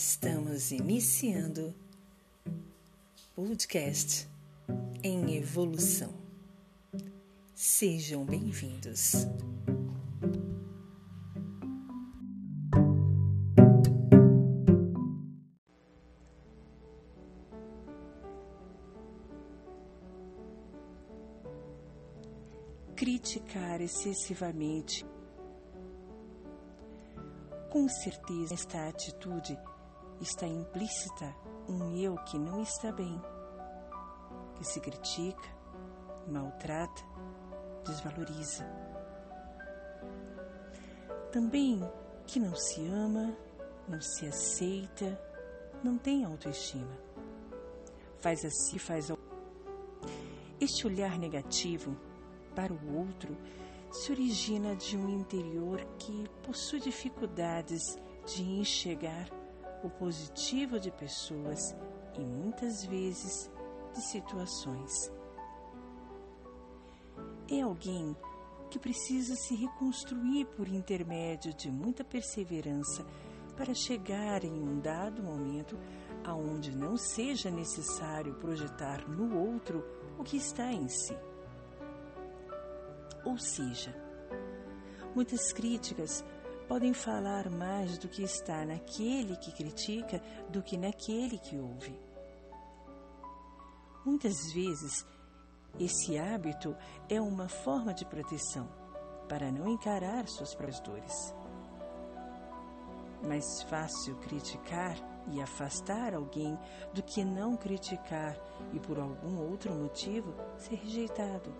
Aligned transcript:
Estamos 0.00 0.70
iniciando 0.70 1.74
podcast 3.34 4.28
em 5.02 5.34
evolução. 5.34 6.14
Sejam 7.52 8.24
bem-vindos. 8.24 9.26
Criticar 22.94 23.80
excessivamente 23.80 25.04
com 27.68 27.86
certeza, 27.88 28.54
esta 28.54 28.88
atitude 28.88 29.58
está 30.20 30.46
implícita 30.46 31.34
um 31.68 31.96
eu 31.96 32.16
que 32.24 32.38
não 32.38 32.62
está 32.62 32.90
bem, 32.90 33.20
que 34.56 34.64
se 34.64 34.80
critica, 34.80 35.48
maltrata, 36.26 37.02
desvaloriza. 37.84 38.64
Também 41.32 41.80
que 42.26 42.40
não 42.40 42.54
se 42.54 42.86
ama, 42.88 43.36
não 43.88 44.00
se 44.00 44.26
aceita, 44.26 45.20
não 45.82 45.96
tem 45.96 46.24
autoestima. 46.24 46.98
Faz 48.18 48.44
assim, 48.44 48.78
faz 48.78 49.10
ao. 49.10 49.18
Este 50.60 50.86
olhar 50.86 51.18
negativo 51.18 51.96
para 52.54 52.72
o 52.72 52.96
outro 52.98 53.36
se 53.92 54.10
origina 54.10 54.74
de 54.74 54.96
um 54.96 55.08
interior 55.08 55.84
que 55.98 56.28
possui 56.42 56.80
dificuldades 56.80 57.80
de 58.26 58.42
enxergar 58.42 59.28
o 59.82 59.90
positivo 59.90 60.78
de 60.80 60.90
pessoas 60.90 61.74
e 62.18 62.20
muitas 62.20 62.84
vezes 62.84 63.50
de 63.92 64.00
situações. 64.02 65.12
É 67.50 67.62
alguém 67.62 68.16
que 68.70 68.78
precisa 68.78 69.34
se 69.34 69.54
reconstruir 69.54 70.46
por 70.56 70.68
intermédio 70.68 71.54
de 71.54 71.70
muita 71.70 72.04
perseverança 72.04 73.06
para 73.56 73.74
chegar 73.74 74.44
em 74.44 74.52
um 74.52 74.78
dado 74.78 75.22
momento 75.22 75.78
aonde 76.24 76.76
não 76.76 76.96
seja 76.96 77.50
necessário 77.50 78.34
projetar 78.34 79.08
no 79.08 79.38
outro 79.38 79.84
o 80.18 80.24
que 80.24 80.36
está 80.36 80.72
em 80.72 80.88
si. 80.88 81.16
Ou 83.24 83.38
seja, 83.38 83.94
muitas 85.14 85.52
críticas 85.52 86.24
podem 86.68 86.92
falar 86.92 87.48
mais 87.48 87.96
do 87.96 88.06
que 88.08 88.22
está 88.22 88.64
naquele 88.66 89.36
que 89.36 89.50
critica 89.50 90.20
do 90.50 90.62
que 90.62 90.76
naquele 90.76 91.38
que 91.38 91.58
ouve. 91.58 91.98
Muitas 94.04 94.52
vezes, 94.52 95.06
esse 95.80 96.18
hábito 96.18 96.76
é 97.08 97.20
uma 97.20 97.48
forma 97.48 97.94
de 97.94 98.04
proteção 98.04 98.68
para 99.28 99.50
não 99.50 99.66
encarar 99.66 100.28
suas 100.28 100.54
próprias 100.54 100.80
dores. 100.80 101.34
Mais 103.26 103.62
fácil 103.62 104.16
criticar 104.16 104.96
e 105.32 105.40
afastar 105.40 106.14
alguém 106.14 106.56
do 106.92 107.02
que 107.02 107.24
não 107.24 107.56
criticar 107.56 108.36
e, 108.72 108.78
por 108.78 108.98
algum 108.98 109.50
outro 109.50 109.72
motivo, 109.74 110.34
ser 110.58 110.76
rejeitado. 110.76 111.52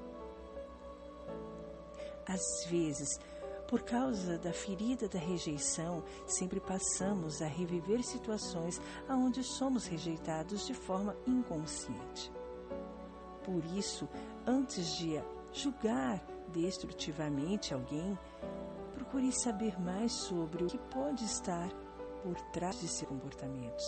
Às 2.27 2.71
vezes, 2.71 3.19
por 3.69 3.83
causa 3.83 4.39
da 4.39 4.51
ferida 4.51 5.07
da 5.07 5.19
rejeição, 5.19 6.03
sempre 6.27 6.59
passamos 6.59 7.43
a 7.43 7.47
reviver 7.47 8.03
situações 8.03 8.81
onde 9.11 9.45
somos 9.45 9.87
rejeitados 9.87 10.67
de 10.67 10.73
forma 10.73 11.15
inconsciente. 11.27 12.33
Por 13.45 13.63
isso, 13.77 14.09
antes 14.47 14.97
de 14.97 15.23
julgar 15.53 16.19
destrutivamente 16.49 17.75
alguém, 17.75 18.19
procure 18.95 19.31
saber 19.33 19.79
mais 19.79 20.13
sobre 20.13 20.65
o 20.65 20.67
que 20.67 20.79
pode 20.79 21.25
estar 21.27 21.69
por 22.23 22.41
trás 22.51 22.81
de 22.81 22.89
seus 22.89 23.09
comportamentos. 23.09 23.85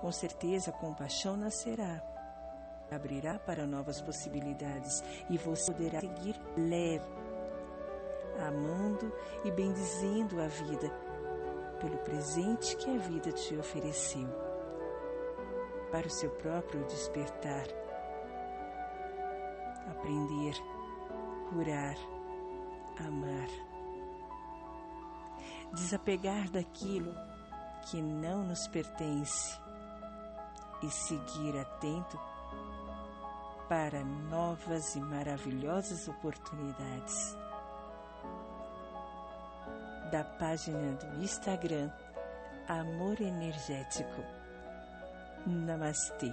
Com 0.00 0.10
certeza, 0.10 0.70
a 0.70 0.74
compaixão 0.74 1.36
nascerá 1.36 2.02
abrirá 2.90 3.38
para 3.38 3.66
novas 3.66 4.00
possibilidades 4.00 5.02
e 5.28 5.36
você 5.36 5.72
poderá 5.72 6.00
seguir 6.00 6.40
leve, 6.56 7.04
amando 8.46 9.12
e 9.44 9.50
bendizendo 9.50 10.40
a 10.40 10.46
vida 10.46 10.90
pelo 11.80 11.98
presente 11.98 12.76
que 12.76 12.90
a 12.90 12.98
vida 12.98 13.32
te 13.32 13.56
ofereceu, 13.56 14.28
para 15.90 16.06
o 16.06 16.10
seu 16.10 16.30
próprio 16.30 16.84
despertar, 16.84 17.66
aprender, 19.90 20.54
curar, 21.50 21.96
amar, 23.06 23.48
desapegar 25.72 26.50
daquilo 26.50 27.14
que 27.90 28.02
não 28.02 28.44
nos 28.44 28.66
pertence 28.68 29.58
e 30.82 30.90
seguir 30.90 31.58
atento 31.58 32.18
para 33.68 34.02
novas 34.04 34.94
e 34.94 35.00
maravilhosas 35.00 36.08
oportunidades. 36.08 37.36
Da 40.10 40.24
página 40.24 40.96
do 40.96 41.22
Instagram 41.22 41.90
Amor 42.66 43.20
Energético. 43.20 44.22
Namastê. 45.46 46.32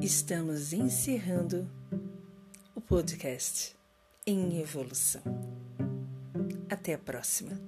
Estamos 0.00 0.74
encerrando 0.74 1.66
o 2.74 2.80
podcast 2.80 3.74
em 4.26 4.60
evolução. 4.60 5.22
Até 6.68 6.92
a 6.92 6.98
próxima. 6.98 7.58